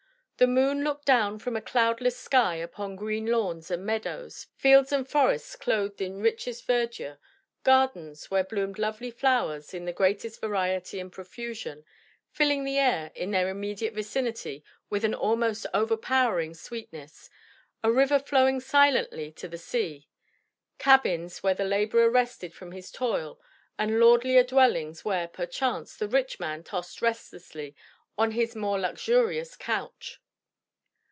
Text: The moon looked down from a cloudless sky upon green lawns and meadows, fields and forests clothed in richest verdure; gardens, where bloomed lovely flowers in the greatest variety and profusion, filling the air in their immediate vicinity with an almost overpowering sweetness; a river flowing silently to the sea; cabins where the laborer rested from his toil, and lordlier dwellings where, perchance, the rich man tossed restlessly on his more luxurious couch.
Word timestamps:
The 0.37 0.47
moon 0.47 0.83
looked 0.83 1.05
down 1.05 1.37
from 1.37 1.55
a 1.55 1.61
cloudless 1.61 2.17
sky 2.17 2.55
upon 2.55 2.95
green 2.95 3.27
lawns 3.27 3.69
and 3.69 3.85
meadows, 3.85 4.47
fields 4.55 4.91
and 4.91 5.07
forests 5.07 5.55
clothed 5.55 6.01
in 6.01 6.19
richest 6.19 6.65
verdure; 6.65 7.19
gardens, 7.63 8.31
where 8.31 8.43
bloomed 8.43 8.79
lovely 8.79 9.11
flowers 9.11 9.71
in 9.71 9.85
the 9.85 9.93
greatest 9.93 10.41
variety 10.41 10.99
and 10.99 11.11
profusion, 11.11 11.85
filling 12.31 12.63
the 12.63 12.79
air 12.79 13.11
in 13.13 13.29
their 13.29 13.49
immediate 13.49 13.93
vicinity 13.93 14.63
with 14.89 15.05
an 15.05 15.13
almost 15.13 15.67
overpowering 15.75 16.55
sweetness; 16.55 17.29
a 17.83 17.91
river 17.91 18.17
flowing 18.17 18.59
silently 18.59 19.31
to 19.33 19.47
the 19.47 19.59
sea; 19.59 20.09
cabins 20.79 21.43
where 21.43 21.53
the 21.53 21.63
laborer 21.63 22.09
rested 22.09 22.51
from 22.51 22.71
his 22.71 22.89
toil, 22.91 23.39
and 23.77 23.99
lordlier 23.99 24.41
dwellings 24.41 25.05
where, 25.05 25.27
perchance, 25.27 25.95
the 25.95 26.07
rich 26.07 26.39
man 26.39 26.63
tossed 26.63 26.99
restlessly 26.99 27.75
on 28.17 28.31
his 28.31 28.55
more 28.55 28.79
luxurious 28.79 29.55
couch. 29.55 30.19